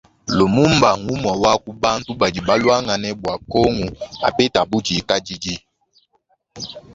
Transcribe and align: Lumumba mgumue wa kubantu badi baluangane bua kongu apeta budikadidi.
Lumumba 0.27 0.89
mgumue 0.97 1.31
wa 1.43 1.53
kubantu 1.63 2.09
badi 2.19 2.39
baluangane 2.47 3.09
bua 3.19 3.35
kongu 3.51 3.87
apeta 4.27 4.61
budikadidi. 4.69 5.55